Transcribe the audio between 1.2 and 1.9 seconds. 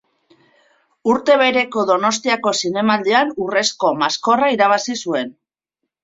bereko